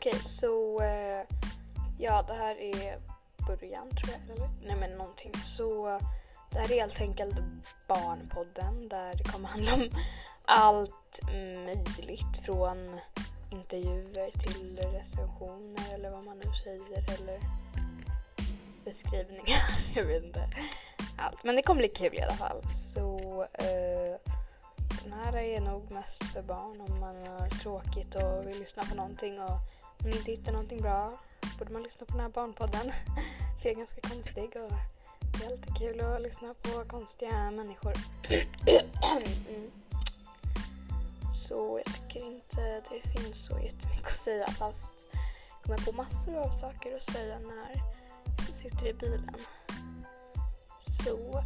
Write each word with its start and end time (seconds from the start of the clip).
Okej, 0.00 0.18
så 0.22 0.82
eh, 0.82 1.26
ja, 1.98 2.22
det 2.22 2.34
här 2.34 2.60
är 2.60 2.98
början 3.46 3.88
tror 3.88 4.10
jag, 4.10 4.36
eller? 4.36 4.48
Nej 4.66 4.76
men 4.76 4.98
någonting. 4.98 5.32
Så 5.34 5.98
det 6.50 6.58
här 6.58 6.72
är 6.72 6.80
helt 6.80 7.00
enkelt 7.00 7.34
Barnpodden 7.88 8.88
där 8.88 9.14
det 9.14 9.24
kommer 9.24 9.48
handla 9.48 9.74
om 9.74 9.90
allt 10.44 11.20
möjligt 11.66 12.44
från 12.44 13.00
intervjuer 13.50 14.30
till 14.30 14.78
recensioner 14.78 15.94
eller 15.94 16.10
vad 16.10 16.24
man 16.24 16.38
nu 16.38 16.52
säger 16.64 17.20
eller 17.20 17.40
beskrivningar. 18.84 19.62
jag 19.94 20.04
vet 20.04 20.24
inte. 20.24 20.50
Allt. 21.18 21.44
Men 21.44 21.56
det 21.56 21.62
kommer 21.62 21.80
bli 21.80 21.88
kul 21.88 22.14
i 22.14 22.22
alla 22.22 22.34
fall. 22.36 22.62
Så 22.94 23.42
eh, 23.42 24.32
den 25.04 25.12
här 25.12 25.36
är 25.36 25.60
nog 25.60 25.90
mest 25.90 26.24
för 26.24 26.42
barn 26.42 26.80
om 26.80 27.00
man 27.00 27.16
har 27.26 27.48
tråkigt 27.48 28.14
och 28.14 28.46
vill 28.46 28.58
lyssna 28.58 28.82
på 28.82 28.94
någonting 28.94 29.40
och 29.40 29.58
om 30.04 30.10
ni 30.10 30.16
inte 30.16 30.30
hittar 30.30 30.52
någonting 30.52 30.80
bra 30.80 31.18
borde 31.58 31.72
man 31.72 31.82
lyssna 31.82 32.06
på 32.06 32.12
den 32.12 32.20
här 32.20 32.28
barnpodden. 32.28 32.92
för 33.62 33.68
jag 33.68 33.72
är 33.72 33.74
ganska 33.74 34.00
konstig 34.00 34.44
och 34.44 34.72
det 35.38 35.44
är 35.44 35.50
alltid 35.50 35.76
kul 35.78 36.00
att 36.00 36.22
lyssna 36.22 36.54
på 36.62 36.84
konstiga 36.84 37.50
människor. 37.50 37.92
mm. 39.48 39.70
Så 41.48 41.80
jag 41.84 41.94
tycker 41.94 42.26
inte 42.26 42.82
det 42.90 43.08
finns 43.08 43.44
så 43.44 43.52
jättemycket 43.52 44.06
att 44.06 44.16
säga 44.16 44.46
fast 44.46 44.78
jag 45.12 45.62
kommer 45.62 45.78
på 45.78 45.92
massor 45.92 46.36
av 46.36 46.50
saker 46.50 46.96
att 46.96 47.02
säga 47.02 47.38
när 47.38 47.82
jag 48.36 48.46
sitter 48.62 48.86
i 48.86 48.92
bilen. 48.92 49.36
Så, 51.04 51.44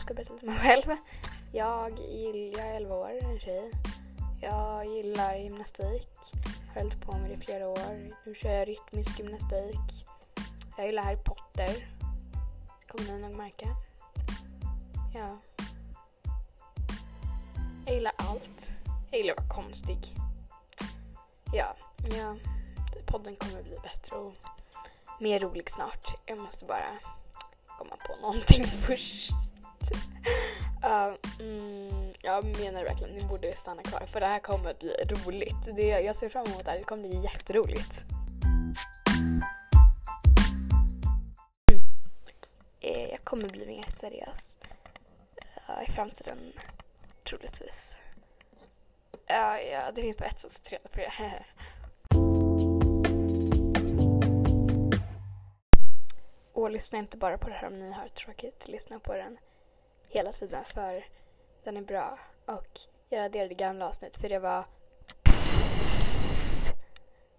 ska 0.00 0.14
berätta 0.14 0.32
lite 0.32 0.46
om 0.46 0.52
mig 0.52 0.62
själv. 0.62 0.96
Jag, 1.52 1.90
gill, 1.98 2.54
jag 2.56 2.66
är 2.66 2.74
11 2.74 2.94
år, 2.94 3.18
en 3.22 3.40
tjej. 3.40 3.70
Jag 4.40 4.86
gillar 4.86 5.34
gymnastik. 5.34 6.08
Har 6.74 6.82
hållit 6.82 7.00
på 7.00 7.12
med 7.12 7.30
det 7.30 7.34
i 7.34 7.38
flera 7.38 7.68
år. 7.68 8.14
Nu 8.26 8.34
kör 8.34 8.50
jag 8.50 8.68
rytmisk 8.68 9.18
gymnastik. 9.18 10.06
Jag 10.76 10.86
gillar 10.86 11.02
Harry 11.02 11.16
Potter. 11.16 11.88
Det 12.80 12.86
kommer 12.88 13.12
ni 13.12 13.28
nog 13.28 13.36
märka. 13.36 13.68
Ja. 15.14 15.38
Jag 17.86 17.94
gillar 17.94 18.12
allt. 18.16 18.68
Jag 19.10 19.20
gillar 19.20 19.34
att 19.34 19.40
vara 19.40 19.62
konstig. 19.62 20.14
Ja, 21.52 21.76
ja. 22.18 22.36
Podden 23.06 23.36
kommer 23.36 23.62
bli 23.62 23.78
bättre 23.82 24.16
och 24.16 24.34
mer 25.20 25.38
rolig 25.38 25.70
snart. 25.70 26.06
Jag 26.26 26.38
måste 26.38 26.64
bara 26.64 26.98
komma 27.78 27.96
på 28.06 28.16
någonting 28.22 28.64
först. 28.86 29.30
Uh, 30.84 31.14
mm, 31.40 32.12
jag 32.22 32.44
menar 32.44 32.84
verkligen, 32.84 33.14
ni 33.14 33.24
borde 33.24 33.54
stanna 33.56 33.82
kvar 33.82 34.06
för 34.12 34.20
det 34.20 34.26
här 34.26 34.38
kommer 34.38 34.74
bli 34.74 34.96
roligt. 35.04 35.76
Det, 35.76 35.86
jag 35.86 36.16
ser 36.16 36.28
fram 36.28 36.46
emot 36.46 36.64
det 36.64 36.70
här, 36.70 36.78
det 36.78 36.84
kommer 36.84 37.08
bli 37.08 37.20
jätteroligt. 37.22 38.02
Mm. 39.18 39.42
Eh, 42.80 43.10
jag 43.10 43.24
kommer 43.24 43.48
bli 43.48 43.66
mer 43.66 43.86
seriös 44.00 44.52
uh, 45.68 45.88
i 45.88 45.92
framtiden, 45.92 46.52
troligtvis. 47.24 47.94
Ja, 49.26 49.58
uh, 49.58 49.68
ja, 49.70 49.92
det 49.94 50.02
finns 50.02 50.16
bara 50.16 50.28
ett 50.28 50.40
sätt 50.40 50.56
att 50.56 50.64
träna 50.64 50.88
på 50.92 50.96
det. 50.96 51.44
Och 56.52 56.70
lyssna 56.70 56.98
inte 56.98 57.16
bara 57.16 57.38
på 57.38 57.48
det 57.48 57.54
här 57.54 57.66
om 57.66 57.78
ni 57.78 57.92
har 57.92 58.08
tråkigt. 58.08 58.68
Lyssna 58.68 58.98
på 58.98 59.14
den 59.14 59.38
hela 60.20 60.32
tiden 60.32 60.64
för 60.64 61.04
den 61.64 61.76
är 61.76 61.82
bra. 61.82 62.18
Och 62.46 62.80
jag 63.08 63.20
raderade 63.20 63.54
gamla 63.54 63.88
avsnitt 63.88 64.16
för 64.16 64.28
det 64.28 64.38
var 64.38 64.64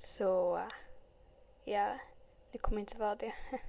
Så 0.00 0.60
ja, 1.64 1.98
det 2.52 2.58
kommer 2.58 2.80
inte 2.80 2.98
vara 2.98 3.14
det. 3.14 3.32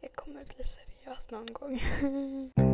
Jag 0.00 0.14
kommer 0.14 0.44
bli 0.44 0.64
seriös 0.64 1.30
någon 1.30 1.52
gång. 1.52 1.80